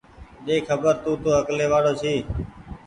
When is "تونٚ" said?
1.03-1.19